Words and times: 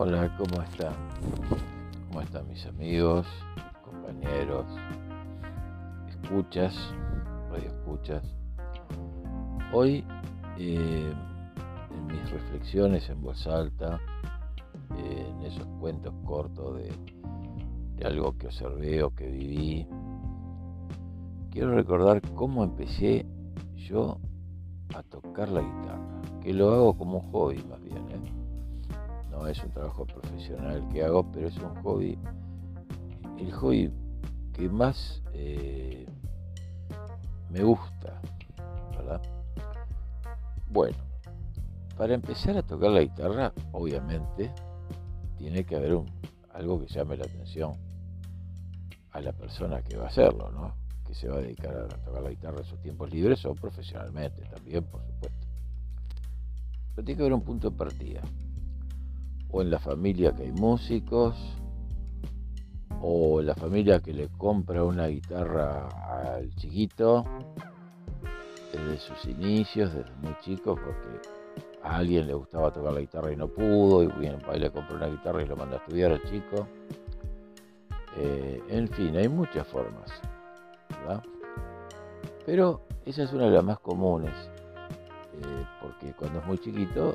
Hola, 0.00 0.32
¿cómo 0.38 0.62
están? 0.62 0.94
¿Cómo 2.06 2.20
están 2.20 2.46
mis 2.46 2.64
amigos, 2.66 3.26
compañeros, 3.82 4.64
escuchas, 6.08 6.72
radio 7.50 7.66
escuchas? 7.66 8.22
Hoy, 9.72 10.04
eh, 10.56 11.12
en 11.90 12.06
mis 12.06 12.30
reflexiones 12.30 13.10
en 13.10 13.20
voz 13.20 13.44
alta, 13.48 14.00
eh, 14.98 15.26
en 15.30 15.42
esos 15.42 15.66
cuentos 15.80 16.14
cortos 16.24 16.76
de, 16.76 16.92
de 17.96 18.06
algo 18.06 18.38
que 18.38 18.46
observé 18.46 19.02
o 19.02 19.12
que 19.12 19.26
viví, 19.26 19.84
quiero 21.50 21.74
recordar 21.74 22.22
cómo 22.36 22.62
empecé 22.62 23.26
yo 23.74 24.20
a 24.94 25.02
tocar 25.02 25.48
la 25.48 25.60
guitarra, 25.60 26.22
que 26.40 26.54
lo 26.54 26.72
hago 26.72 26.96
como 26.96 27.18
un 27.18 27.32
hobby 27.32 27.64
más 27.64 27.82
bien, 27.82 28.08
¿eh? 28.10 28.47
No 29.38 29.46
es 29.46 29.62
un 29.62 29.70
trabajo 29.70 30.04
profesional 30.04 30.86
que 30.92 31.04
hago, 31.04 31.30
pero 31.30 31.48
es 31.48 31.56
un 31.58 31.74
hobby, 31.82 32.18
el 33.38 33.52
hobby 33.52 33.92
que 34.52 34.68
más 34.68 35.22
eh, 35.32 36.06
me 37.50 37.62
gusta, 37.62 38.20
¿verdad? 38.96 39.22
Bueno, 40.70 40.98
para 41.96 42.14
empezar 42.14 42.56
a 42.56 42.62
tocar 42.62 42.90
la 42.90 43.00
guitarra, 43.00 43.52
obviamente, 43.72 44.52
tiene 45.36 45.64
que 45.64 45.76
haber 45.76 45.98
algo 46.52 46.80
que 46.80 46.86
llame 46.88 47.16
la 47.16 47.24
atención 47.24 47.72
a 49.12 49.20
la 49.20 49.32
persona 49.32 49.82
que 49.82 49.96
va 49.96 50.04
a 50.04 50.08
hacerlo, 50.08 50.50
¿no? 50.50 50.74
Que 51.06 51.14
se 51.14 51.28
va 51.28 51.36
a 51.36 51.40
dedicar 51.40 51.74
a 51.76 51.88
tocar 51.88 52.22
la 52.22 52.30
guitarra 52.30 52.58
en 52.58 52.64
sus 52.64 52.80
tiempos 52.80 53.10
libres 53.10 53.44
o 53.46 53.54
profesionalmente 53.54 54.42
también, 54.42 54.84
por 54.84 55.00
supuesto. 55.04 55.46
Pero 56.94 57.04
tiene 57.04 57.16
que 57.16 57.22
haber 57.22 57.34
un 57.34 57.42
punto 57.42 57.70
de 57.70 57.76
partida 57.76 58.20
o 59.50 59.62
en 59.62 59.70
la 59.70 59.78
familia 59.78 60.32
que 60.32 60.44
hay 60.44 60.52
músicos, 60.52 61.36
o 63.00 63.40
la 63.40 63.54
familia 63.54 64.00
que 64.00 64.12
le 64.12 64.28
compra 64.28 64.84
una 64.84 65.06
guitarra 65.06 65.88
al 65.88 66.54
chiquito 66.56 67.24
desde 68.72 68.98
sus 68.98 69.24
inicios, 69.26 69.92
desde 69.94 70.10
muy 70.20 70.36
chico, 70.40 70.74
porque 70.74 71.28
a 71.82 71.96
alguien 71.96 72.26
le 72.26 72.34
gustaba 72.34 72.72
tocar 72.72 72.92
la 72.92 73.00
guitarra 73.00 73.32
y 73.32 73.36
no 73.36 73.48
pudo, 73.48 74.02
y 74.02 74.08
bien, 74.18 74.38
padre 74.40 74.60
le 74.60 74.70
compró 74.70 74.96
una 74.96 75.06
guitarra 75.06 75.42
y 75.42 75.46
lo 75.46 75.56
mandó 75.56 75.76
a 75.76 75.78
estudiar 75.78 76.12
al 76.12 76.22
chico. 76.24 76.66
Eh, 78.16 78.60
en 78.68 78.88
fin, 78.88 79.16
hay 79.16 79.28
muchas 79.28 79.66
formas, 79.68 80.10
¿verdad? 80.90 81.22
Pero 82.44 82.82
esa 83.04 83.22
es 83.22 83.32
una 83.32 83.44
de 83.44 83.52
las 83.52 83.64
más 83.64 83.78
comunes, 83.78 84.34
eh, 85.34 85.66
porque 85.80 86.12
cuando 86.14 86.40
es 86.40 86.46
muy 86.46 86.58
chiquito 86.58 87.14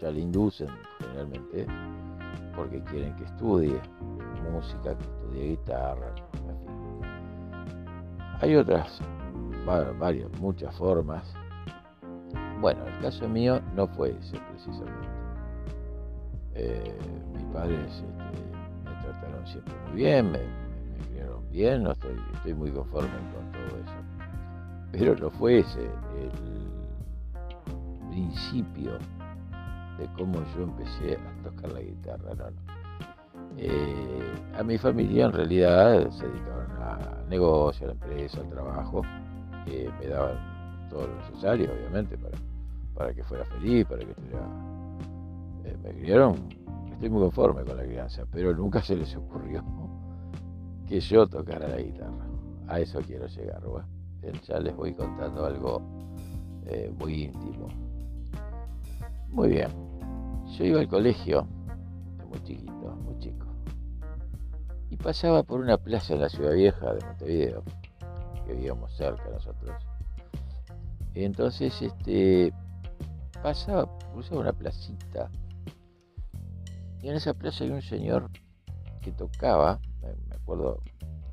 ya 0.00 0.10
le 0.10 0.20
inducen 0.20 0.68
generalmente 1.00 1.66
porque 2.54 2.82
quieren 2.84 3.14
que 3.16 3.24
estudie 3.24 3.80
música, 4.50 4.96
que 4.96 5.04
estudie 5.04 5.48
guitarra, 5.50 6.08
en 6.08 6.16
fin. 6.16 6.78
Hay 8.40 8.54
otras, 8.56 9.00
varias, 9.98 10.30
muchas 10.40 10.74
formas. 10.76 11.24
Bueno, 12.60 12.86
el 12.86 12.98
caso 13.00 13.28
mío 13.28 13.60
no 13.74 13.86
fue 13.88 14.10
ese 14.10 14.38
precisamente. 14.50 15.08
Eh, 16.54 16.98
mis 17.34 17.44
padres 17.46 17.78
este, 17.86 18.06
me 18.84 18.90
trataron 19.02 19.46
siempre 19.46 19.74
muy 19.86 19.96
bien, 19.96 20.32
me, 20.32 20.38
me, 20.38 21.06
criaron 21.08 21.48
bien, 21.50 21.82
no 21.84 21.92
estoy, 21.92 22.16
estoy 22.34 22.54
muy 22.54 22.70
conforme 22.70 23.08
con 23.08 23.52
todo 23.52 23.78
eso. 23.80 23.94
Pero 24.90 25.14
no 25.16 25.30
fue 25.30 25.58
ese 25.60 25.84
el 25.84 26.30
principio 28.10 28.98
de 29.98 30.06
cómo 30.16 30.38
yo 30.56 30.62
empecé 30.62 31.16
a 31.16 31.42
tocar 31.42 31.72
la 31.72 31.80
guitarra. 31.80 32.52
Eh, 33.56 34.32
a 34.56 34.62
mi 34.62 34.78
familia 34.78 35.26
en 35.26 35.32
realidad 35.32 36.10
se 36.10 36.26
dedicaban 36.28 36.70
al 36.80 37.28
negocio, 37.28 37.86
a 37.86 37.88
la 37.88 37.92
empresa, 37.94 38.40
al 38.40 38.48
trabajo, 38.48 39.02
eh, 39.66 39.90
me 39.98 40.06
daban 40.06 40.88
todo 40.88 41.08
lo 41.08 41.14
necesario, 41.16 41.72
obviamente, 41.72 42.16
para, 42.16 42.38
para 42.94 43.12
que 43.12 43.24
fuera 43.24 43.44
feliz, 43.46 43.84
para 43.86 44.04
que 44.04 44.10
estuviera... 44.10 44.46
Eh, 45.64 45.76
me 45.82 45.90
criaron, 45.90 46.36
estoy 46.92 47.10
muy 47.10 47.22
conforme 47.22 47.64
con 47.64 47.76
la 47.76 47.82
crianza, 47.82 48.24
pero 48.30 48.54
nunca 48.54 48.80
se 48.80 48.96
les 48.96 49.14
ocurrió 49.16 49.62
que 50.86 51.00
yo 51.00 51.26
tocara 51.26 51.68
la 51.68 51.78
guitarra. 51.78 52.26
A 52.68 52.80
eso 52.80 53.00
quiero 53.00 53.26
llegar. 53.26 53.62
Ya 54.46 54.58
les 54.60 54.76
voy 54.76 54.94
contando 54.94 55.44
algo 55.44 55.80
muy 56.98 57.24
íntimo. 57.24 57.68
Muy 59.30 59.48
bien. 59.48 59.87
Yo 60.56 60.64
iba 60.64 60.80
al 60.80 60.88
colegio, 60.88 61.46
muy 62.28 62.42
chiquito, 62.42 62.96
muy 63.04 63.16
chico, 63.18 63.46
y 64.90 64.96
pasaba 64.96 65.42
por 65.42 65.60
una 65.60 65.76
plaza 65.76 66.14
en 66.14 66.20
la 66.20 66.28
ciudad 66.28 66.52
vieja 66.52 66.94
de 66.94 67.04
Montevideo, 67.04 67.62
que 68.44 68.54
vivíamos 68.54 68.92
cerca 68.96 69.28
nosotros. 69.30 69.76
Entonces, 71.14 71.80
este, 71.80 72.52
pasaba, 73.42 73.88
cruzaba 74.12 74.40
una 74.40 74.52
placita, 74.52 75.30
y 77.02 77.08
en 77.08 77.16
esa 77.16 77.34
plaza 77.34 77.64
hay 77.64 77.70
un 77.70 77.82
señor 77.82 78.28
que 79.00 79.12
tocaba, 79.12 79.80
me 80.02 80.36
acuerdo 80.36 80.80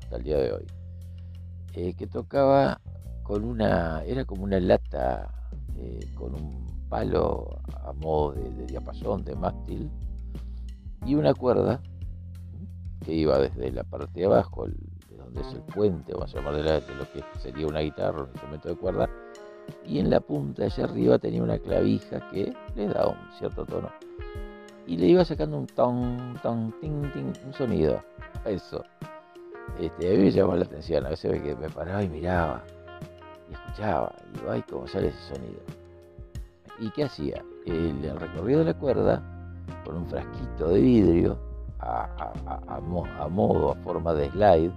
hasta 0.00 0.16
el 0.16 0.22
día 0.22 0.36
de 0.38 0.52
hoy, 0.52 0.66
eh, 1.72 1.94
que 1.94 2.06
tocaba 2.06 2.80
con 3.24 3.44
una, 3.44 4.04
era 4.04 4.24
como 4.24 4.44
una 4.44 4.60
lata 4.60 5.50
eh, 5.76 6.00
con 6.14 6.34
un 6.34 6.75
palo 6.88 7.60
a 7.84 7.92
modo 7.92 8.32
de, 8.32 8.66
diapasón, 8.66 9.24
de 9.24 9.34
mástil, 9.34 9.90
y 11.04 11.14
una 11.14 11.34
cuerda 11.34 11.80
que 13.04 13.12
iba 13.12 13.38
desde 13.38 13.70
la 13.72 13.84
parte 13.84 14.20
de 14.20 14.26
abajo, 14.26 14.66
de 14.66 15.16
donde 15.16 15.40
es 15.40 15.52
el 15.52 15.62
puente, 15.62 16.12
vamos 16.12 16.34
a 16.34 16.38
llamarle 16.38 16.62
de 16.62 16.94
lo 16.94 17.10
que 17.12 17.22
sería 17.38 17.66
una 17.66 17.80
guitarra, 17.80 18.22
un 18.22 18.30
instrumento 18.30 18.68
de 18.68 18.76
cuerda, 18.76 19.08
y 19.84 19.98
en 19.98 20.10
la 20.10 20.20
punta 20.20 20.64
allá 20.64 20.84
arriba 20.84 21.18
tenía 21.18 21.42
una 21.42 21.58
clavija 21.58 22.28
que 22.30 22.52
le 22.74 22.88
daba 22.88 23.08
un 23.08 23.38
cierto 23.38 23.64
tono. 23.64 23.90
Y 24.86 24.96
le 24.96 25.06
iba 25.06 25.24
sacando 25.24 25.58
un 25.58 25.66
ton, 25.66 26.38
ton, 26.42 26.72
ting, 26.80 27.10
ting, 27.12 27.32
un 27.44 27.52
sonido. 27.52 28.02
Eso. 28.44 28.84
Este, 29.80 30.08
a 30.08 30.12
mí 30.12 30.18
me 30.18 30.30
llamó 30.30 30.54
la 30.54 30.64
atención, 30.64 31.04
a 31.04 31.10
veces 31.10 31.42
me 31.58 31.68
paraba 31.68 32.02
y 32.04 32.08
miraba, 32.08 32.62
y 33.50 33.54
escuchaba, 33.54 34.14
y 34.24 34.38
digo, 34.38 34.50
ay, 34.52 34.62
cómo 34.70 34.86
sale 34.86 35.08
ese 35.08 35.34
sonido. 35.34 35.85
¿Y 36.78 36.90
qué 36.90 37.04
hacía? 37.04 37.42
El, 37.64 38.02
recorrido 38.18 38.60
de 38.60 38.66
la 38.66 38.74
cuerda, 38.74 39.22
con 39.84 39.96
un 39.96 40.06
frasquito 40.06 40.68
de 40.68 40.80
vidrio, 40.80 41.38
a, 41.80 42.80
modo, 43.30 43.72
a 43.72 43.74
forma 43.76 44.12
de 44.14 44.30
slide, 44.30 44.72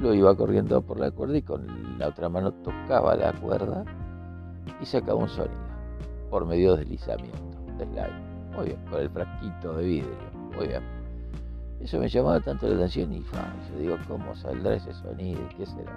lo 0.00 0.14
iba 0.14 0.34
corriendo 0.36 0.80
por 0.82 1.00
la 1.00 1.10
cuerda 1.10 1.36
y 1.36 1.42
con 1.42 1.98
la 1.98 2.08
otra 2.08 2.28
mano 2.28 2.52
tocaba 2.52 3.16
la 3.16 3.32
cuerda 3.32 3.84
y 4.80 4.86
sacaba 4.86 5.18
un 5.18 5.28
sonido 5.28 5.68
por 6.30 6.46
medio 6.46 6.72
de 6.72 6.84
deslizamiento, 6.84 7.58
de 7.78 7.84
slide. 7.86 8.28
Muy 8.54 8.66
bien, 8.66 8.78
con 8.90 9.00
el 9.00 9.10
frasquito 9.10 9.74
de 9.74 9.84
vidrio. 9.84 10.16
Muy 10.56 10.68
bien. 10.68 10.82
Eso 11.80 11.98
me 11.98 12.08
llamaba 12.08 12.40
tanto 12.40 12.66
la 12.68 12.74
atención 12.74 13.12
y 13.12 13.22
yo 13.22 13.78
digo, 13.78 13.96
¿cómo 14.08 14.34
saldrá 14.34 14.74
ese 14.74 14.92
sonido? 14.92 15.40
¿Qué 15.56 15.64
será? 15.64 15.92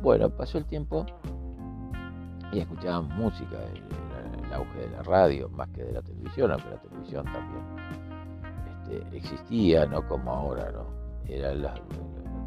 Bueno, 0.00 0.30
pasó 0.30 0.58
el 0.58 0.64
tiempo 0.64 1.04
y 2.52 2.60
escuchaban 2.60 3.08
música. 3.16 3.56
Eh, 3.56 3.82
auge 4.52 4.78
de 4.78 4.90
la 4.90 5.02
radio 5.02 5.48
más 5.48 5.68
que 5.70 5.84
de 5.84 5.92
la 5.92 6.02
televisión, 6.02 6.50
aunque 6.50 6.70
la 6.70 6.80
televisión 6.80 7.24
también 7.24 7.64
este, 8.82 9.16
existía, 9.16 9.86
no 9.86 10.06
como 10.06 10.32
ahora, 10.32 10.70
¿no? 10.72 10.86
Era 11.26 11.54
la, 11.54 11.74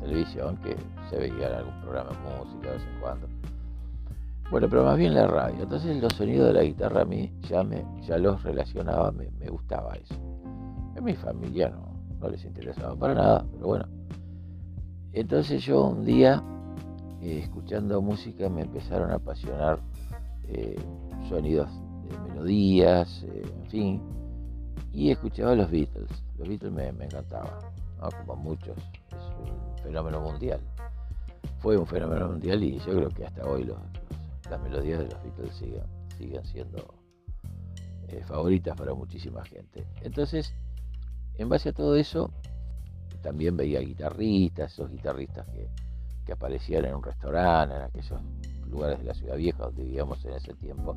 televisión 0.01 0.57
que 0.57 0.75
se 1.09 1.17
veía 1.17 1.47
en 1.47 1.53
algún 1.55 1.81
programa 1.81 2.11
de 2.11 2.45
música 2.45 2.69
de 2.69 2.77
vez 2.77 2.87
en 2.93 2.99
cuando. 2.99 3.27
Bueno, 4.51 4.69
pero 4.69 4.83
más 4.83 4.97
bien 4.97 5.15
la 5.15 5.25
radio. 5.25 5.63
Entonces 5.63 5.99
los 6.01 6.13
sonidos 6.13 6.47
de 6.47 6.53
la 6.53 6.63
guitarra 6.63 7.01
a 7.01 7.05
mí 7.05 7.31
ya, 7.49 7.63
me, 7.63 7.83
ya 8.01 8.17
los 8.17 8.43
relacionaba, 8.43 9.11
me, 9.11 9.49
gustaba 9.49 9.95
eso. 9.95 10.13
En 10.95 11.03
mi 11.03 11.15
familia 11.15 11.69
no, 11.69 11.95
no 12.19 12.29
les 12.29 12.45
interesaba 12.45 12.95
para 12.95 13.15
nada, 13.15 13.45
pero 13.51 13.65
bueno. 13.65 13.85
Entonces 15.13 15.63
yo 15.63 15.85
un 15.85 16.05
día, 16.05 16.43
eh, 17.21 17.39
escuchando 17.41 18.01
música, 18.01 18.47
me 18.49 18.61
empezaron 18.61 19.11
a 19.11 19.15
apasionar 19.15 19.79
eh, 20.43 20.77
sonidos 21.27 21.69
melodías, 22.27 23.23
eh, 23.23 23.43
en 23.43 23.69
fin. 23.69 24.01
Y 24.91 25.11
escuchaba 25.11 25.55
los 25.55 25.69
Beatles. 25.69 26.09
Los 26.37 26.47
Beatles 26.47 26.71
me, 26.71 26.87
encantaban, 26.87 27.53
como 28.25 28.35
muchos. 28.35 28.77
Es 28.77 29.49
un 29.49 29.83
fenómeno 29.83 30.21
mundial. 30.21 30.59
Fue 31.59 31.77
un 31.77 31.87
fenómeno 31.87 32.29
mundial 32.29 32.63
y 32.63 32.79
yo 32.79 32.95
creo 32.95 33.09
que 33.09 33.25
hasta 33.25 33.45
hoy 33.45 33.69
las 34.49 34.61
melodías 34.61 34.99
de 34.99 35.05
los 35.05 35.23
Beatles 35.23 35.55
siguen, 36.17 36.45
siendo 36.45 36.93
eh, 38.07 38.23
favoritas 38.23 38.75
para 38.77 38.93
muchísima 38.93 39.43
gente. 39.45 39.85
Entonces, 40.01 40.53
en 41.37 41.49
base 41.49 41.69
a 41.69 41.73
todo 41.73 41.95
eso, 41.95 42.31
también 43.21 43.57
veía 43.57 43.79
guitarristas, 43.79 44.73
esos 44.73 44.91
guitarristas 44.91 45.47
que 46.25 46.31
aparecían 46.31 46.85
en 46.85 46.95
un 46.95 47.03
restaurante, 47.03 47.75
en 47.75 47.81
aquellos 47.81 48.21
lugares 48.69 48.99
de 48.99 49.05
la 49.05 49.13
ciudad 49.13 49.37
vieja 49.37 49.63
donde 49.63 49.83
vivíamos 49.83 50.23
en 50.25 50.33
ese 50.33 50.53
tiempo, 50.55 50.95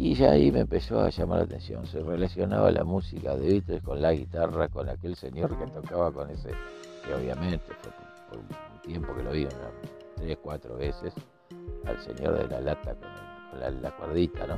Y 0.00 0.14
ya 0.14 0.30
ahí 0.30 0.52
me 0.52 0.60
empezó 0.60 1.00
a 1.00 1.10
llamar 1.10 1.38
la 1.38 1.44
atención. 1.46 1.84
Se 1.84 1.98
relacionaba 1.98 2.70
la 2.70 2.84
música 2.84 3.34
de 3.34 3.48
Beatles 3.48 3.82
con 3.82 4.00
la 4.00 4.12
guitarra, 4.12 4.68
con 4.68 4.88
aquel 4.88 5.16
señor 5.16 5.58
que 5.58 5.66
tocaba 5.72 6.12
con 6.12 6.30
ese, 6.30 6.50
que 7.04 7.14
obviamente 7.14 7.64
fue 7.66 7.90
por, 8.30 8.38
un 8.38 8.80
tiempo 8.82 9.12
que 9.16 9.24
lo 9.24 9.32
vi, 9.32 9.48
tres, 10.14 10.38
cuatro 10.40 10.76
veces, 10.76 11.12
al 11.84 11.98
señor 12.00 12.38
de 12.38 12.46
la 12.46 12.60
lata 12.60 12.94
con, 12.94 13.82
la, 13.82 13.90
cuerdita, 13.96 14.46
¿no? 14.46 14.56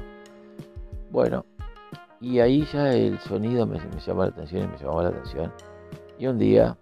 Bueno, 1.11 1.47
y 2.21 2.41
ahí 2.41 2.67
ya 2.71 2.93
el 2.93 3.19
sonido 3.21 3.67
me, 3.67 3.79
me 3.79 3.99
llamó 3.99 4.25
la 4.25 4.29
atención 4.29 4.65
y 4.65 4.67
me 4.67 4.77
llamó 4.77 5.03
la 5.03 5.09
atención. 5.09 5.51
Y 6.19 6.27
un 6.27 6.39
día 6.39 6.77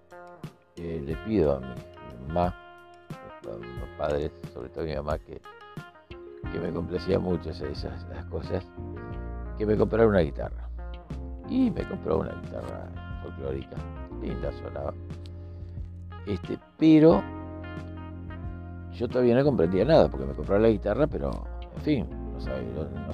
eh, 0.75 1.01
le 1.07 1.15
pido 1.19 1.53
a 1.53 1.61
mi 1.61 2.27
mamá, 2.27 2.57
a 3.09 3.57
mis 3.57 3.97
padres, 3.97 4.33
sobre 4.53 4.69
todo 4.71 4.83
a 4.83 4.87
mi 4.89 4.97
mamá, 4.97 5.17
que 5.21 5.41
que 6.53 6.59
me 6.59 6.71
complacía 6.71 7.19
mucho 7.19 7.51
esas, 7.51 7.71
esas 7.71 8.25
cosas, 8.27 8.65
que 9.57 9.67
me 9.67 9.77
comprara 9.77 10.07
una 10.07 10.21
guitarra. 10.21 10.69
Y 11.49 11.71
me 11.71 11.83
compró 11.89 12.21
una 12.21 12.33
guitarra 12.33 12.89
folclórica, 13.23 13.77
linda 14.21 14.51
sonaba. 14.53 14.95
Este, 16.27 16.59
pero 16.77 17.23
yo 18.93 19.09
todavía 19.09 19.37
no 19.37 19.45
comprendía 19.45 19.85
nada, 19.85 20.09
porque 20.09 20.27
me 20.27 20.35
compró 20.35 20.59
la 20.59 20.69
guitarra, 20.69 21.07
pero 21.07 21.31
en 21.77 21.83
fin, 21.83 22.07
no 22.33 22.41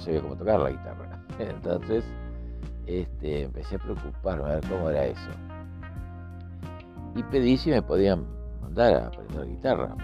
sabía, 0.00 0.20
cómo 0.20 0.36
tocar 0.36 0.60
la 0.60 0.70
guitarra. 0.70 1.20
Entonces 1.38 2.04
este, 2.86 3.42
empecé 3.42 3.76
a 3.76 3.78
preocuparme 3.78 4.44
a 4.44 4.54
ver 4.54 4.64
cómo 4.68 4.90
era 4.90 5.06
eso. 5.06 5.30
Y 7.14 7.22
pedí 7.24 7.56
si 7.56 7.70
me 7.70 7.82
podían 7.82 8.24
mandar 8.60 8.94
a 8.94 9.06
aprender 9.06 9.46
guitarra, 9.46 9.94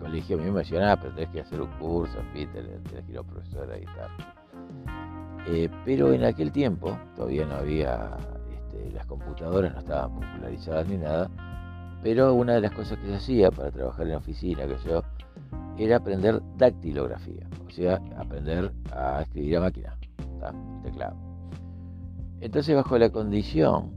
colegio 0.00 0.36
a 0.36 0.40
mí 0.40 0.46
me 0.46 0.52
mencionaba, 0.52 0.96
pero 1.00 1.14
tenés 1.14 1.30
que 1.30 1.40
hacer 1.40 1.60
un 1.60 1.70
curso, 1.78 2.18
Peter, 2.32 2.64
tenés 2.88 3.04
que 3.04 3.12
ir 3.12 3.18
a 3.18 3.22
profesor 3.22 3.68
de 3.68 3.80
guitarra. 3.80 4.34
Eh, 5.48 5.68
pero 5.84 6.12
en 6.12 6.24
aquel 6.24 6.52
tiempo 6.52 6.98
todavía 7.16 7.46
no 7.46 7.54
había, 7.56 8.16
este, 8.52 8.90
las 8.90 9.06
computadoras 9.06 9.72
no 9.72 9.78
estaban 9.78 10.14
popularizadas 10.14 10.88
ni 10.88 10.98
nada, 10.98 11.30
pero 12.02 12.34
una 12.34 12.54
de 12.54 12.60
las 12.62 12.72
cosas 12.72 12.98
que 12.98 13.06
se 13.06 13.14
hacía 13.14 13.50
para 13.50 13.70
trabajar 13.70 14.06
en 14.06 14.14
oficina, 14.14 14.66
que 14.66 14.76
yo, 14.86 15.02
era 15.78 15.96
aprender 15.96 16.42
dactilografía, 16.56 17.48
o 17.66 17.70
sea, 17.70 18.00
aprender 18.16 18.72
a 18.92 19.22
escribir 19.22 19.56
a 19.56 19.60
máquina, 19.60 19.96
teclado. 20.82 21.16
Entonces, 22.40 22.74
bajo 22.74 22.98
la 22.98 23.10
condición 23.10 23.92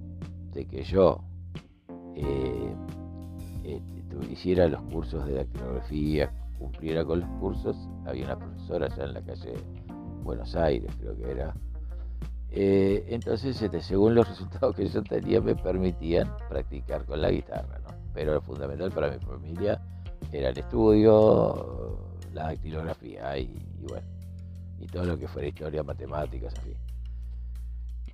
de 0.52 0.66
que 0.66 0.84
yo 0.84 1.24
eh, 2.16 2.76
hiciera 4.30 4.68
los 4.68 4.81
cursos 4.83 5.25
de 5.25 5.36
dactilografía, 5.36 6.31
cumpliera 6.57 7.04
con 7.04 7.21
los 7.21 7.30
cursos, 7.39 7.75
había 8.06 8.25
una 8.25 8.38
profesora 8.38 8.88
allá 8.88 9.04
en 9.04 9.13
la 9.13 9.21
calle 9.21 9.54
Buenos 10.24 10.56
Aires, 10.56 10.92
creo 11.00 11.18
que 11.18 11.31
era. 11.31 11.54
Eh, 12.51 13.06
entonces, 13.10 13.62
este, 13.62 13.81
según 13.81 14.15
los 14.15 14.27
resultados 14.30 14.75
que 14.75 14.88
yo 14.88 15.04
tenía, 15.04 15.42
me 15.42 15.56
permitían 15.56 16.31
practicar 16.50 17.06
con 17.06 17.21
la 17.21 17.31
guitarra, 17.31 17.80
¿no? 17.80 17.95
Pero 18.13 18.33
lo 18.33 18.42
fundamental 18.42 18.92
para 18.92 19.12
mi 19.12 19.19
familia 19.19 19.81
era 20.31 20.50
el 20.50 20.57
estudio, 20.57 21.98
la 22.33 22.44
dactilografía 22.44 23.38
y, 23.38 23.60
bueno, 23.88 24.07
y 24.80 24.88
todo 24.88 25.06
lo 25.06 25.18
que 25.18 25.27
fuera 25.27 25.48
historia, 25.48 25.83
matemáticas, 25.83 26.54
así. 26.57 26.74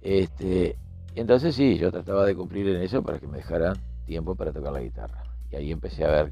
Este, 0.02 0.78
entonces 1.16 1.56
sí, 1.56 1.78
yo 1.78 1.92
trataba 1.92 2.26
de 2.26 2.36
cumplir 2.36 2.68
en 2.70 2.82
eso 2.82 3.02
para 3.02 3.20
que 3.20 3.28
me 3.28 3.38
dejaran 3.38 3.76
tiempo 4.06 4.36
para 4.36 4.52
tocar 4.52 4.74
la 4.74 4.82
guitarra. 4.82 5.29
Y 5.52 5.56
ahí 5.56 5.72
empecé 5.72 6.06
a 6.06 6.10
ver 6.10 6.32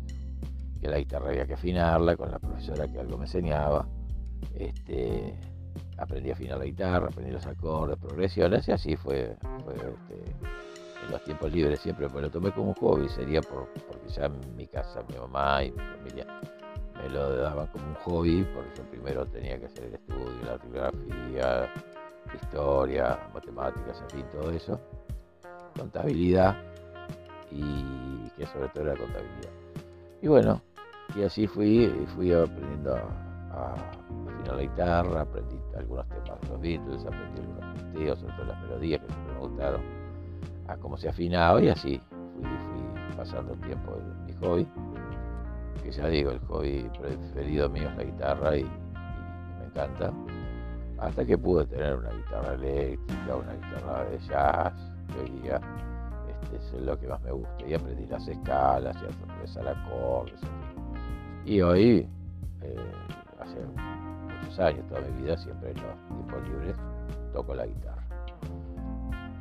que 0.79 0.87
la 0.87 0.97
guitarra 0.99 1.29
había 1.29 1.45
que 1.45 1.53
afinarla 1.53 2.15
con 2.15 2.31
la 2.31 2.39
profesora 2.39 2.87
que 2.87 2.99
algo 2.99 3.17
me 3.17 3.25
enseñaba. 3.25 3.87
Este, 4.53 5.35
aprendí 5.97 6.29
a 6.29 6.33
afinar 6.33 6.59
la 6.59 6.65
guitarra, 6.65 7.07
aprendí 7.07 7.31
los 7.31 7.45
acordes, 7.45 7.97
progresiones 7.97 8.67
y 8.67 8.71
así 8.71 8.95
fue, 8.95 9.35
este, 9.75 10.35
en 11.05 11.11
los 11.11 11.23
tiempos 11.23 11.51
libres 11.51 11.79
siempre, 11.79 12.07
pues 12.09 12.23
lo 12.23 12.29
tomé 12.29 12.51
como 12.51 12.69
un 12.69 12.75
hobby, 12.75 13.09
sería 13.09 13.41
por, 13.41 13.67
porque 13.87 14.09
ya 14.09 14.25
en 14.25 14.55
mi 14.55 14.67
casa, 14.67 15.03
mi 15.09 15.17
mamá 15.17 15.63
y 15.63 15.71
mi 15.71 15.77
familia 15.77 16.27
me 17.01 17.09
lo 17.09 17.37
daban 17.37 17.67
como 17.67 17.87
un 17.87 17.95
hobby, 17.95 18.47
porque 18.53 18.69
yo 18.77 18.83
primero 18.89 19.25
tenía 19.25 19.59
que 19.59 19.65
hacer 19.65 19.85
el 19.85 19.93
estudio, 19.95 20.45
la 20.45 20.53
arqueografía, 20.53 21.73
historia, 22.35 23.19
matemáticas, 23.33 24.01
en 24.01 24.09
fin, 24.09 24.25
todo 24.31 24.51
eso, 24.51 24.79
contabilidad 25.75 26.57
y 27.51 28.29
que 28.38 28.45
sobre 28.47 28.67
todo 28.69 28.83
era 28.83 28.95
contabilidad. 28.95 29.51
Y 30.21 30.27
bueno, 30.27 30.61
y 31.15 31.23
así 31.23 31.47
fui, 31.47 31.88
fui 32.15 32.33
aprendiendo 32.33 32.95
a, 32.95 33.73
afinar 33.73 34.55
la 34.55 34.61
guitarra, 34.61 35.21
aprendí 35.21 35.57
algunos 35.77 36.07
temas 36.09 36.41
de 36.41 36.49
los 36.49 36.61
Beatles, 36.61 37.05
aprendí 37.05 37.41
algunos 37.41 37.81
punteos, 37.81 38.19
sobre 38.19 38.33
todo 38.33 38.45
las 38.45 38.61
melodías 38.61 39.01
que 39.01 39.07
siempre 39.07 39.33
me 39.33 39.39
gustaron, 39.39 39.81
a 40.67 40.77
cómo 40.77 40.97
se 40.97 41.09
afinaba 41.09 41.61
y 41.61 41.69
así 41.69 42.01
fui, 42.35 42.44
fui 42.44 43.17
pasando 43.17 43.53
el 43.53 43.59
tiempo 43.61 43.95
en 43.97 44.25
mi 44.25 44.33
hobby, 44.33 44.67
que 45.81 45.91
ya 45.91 46.07
digo, 46.07 46.31
el 46.31 46.39
hobby 46.41 46.89
preferido 47.00 47.69
mío 47.69 47.89
es 47.89 47.97
la 47.97 48.03
guitarra 48.03 48.57
y, 48.57 48.61
y 48.61 49.59
me 49.59 49.65
encanta, 49.65 50.11
hasta 51.00 51.25
que 51.25 51.38
pude 51.38 51.65
tener 51.65 51.95
una 51.95 52.09
guitarra 52.09 52.53
eléctrica, 52.53 53.35
una 53.35 53.53
guitarra 53.53 54.05
de 54.05 54.19
jazz, 54.19 54.73
que 55.13 55.19
hoy 55.21 55.41
día 55.41 55.61
eso 56.56 56.78
es 56.78 56.84
lo 56.84 56.98
que 57.00 57.07
más 57.07 57.22
me 57.22 57.31
gusta. 57.31 57.68
Y 57.68 57.74
aprendí 57.74 58.06
las 58.07 58.28
escalas 58.28 58.95
y 59.01 59.60
a 59.60 59.72
acordes. 59.72 60.39
Y 61.45 61.62
hoy, 61.62 62.07
eh, 62.62 62.92
hace 63.39 63.56
muchos 64.42 64.60
años, 64.60 64.86
toda 64.88 65.01
mi 65.01 65.24
vida, 65.24 65.38
siempre 65.38 65.72
en 65.72 65.78
los 65.78 66.07
tiempos 66.07 66.50
libres, 66.50 66.75
toco 67.34 67.56
la 67.56 67.66
guitarra. 67.66 68.04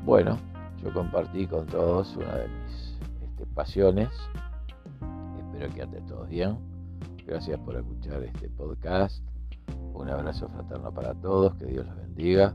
Bueno, 0.04 0.38
yo 0.82 0.92
compartí 0.92 1.46
con 1.46 1.66
todos 1.66 2.14
una 2.16 2.34
de 2.36 2.48
mis 2.48 2.98
este, 3.22 3.46
pasiones. 3.54 4.10
Espero 5.38 5.74
que 5.74 5.82
anden 5.82 6.06
todos 6.06 6.28
bien. 6.28 6.58
Gracias 7.26 7.58
por 7.60 7.76
escuchar 7.76 8.22
este 8.22 8.48
podcast. 8.50 9.22
Un 9.94 10.08
abrazo 10.08 10.48
fraterno 10.48 10.92
para 10.92 11.14
todos, 11.14 11.54
que 11.56 11.66
Dios 11.66 11.86
los 11.86 11.96
bendiga 11.96 12.54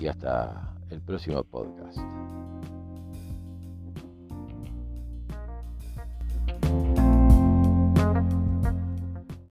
y 0.00 0.08
hasta 0.08 0.74
el 0.90 1.00
próximo 1.00 1.44
podcast. 1.44 1.98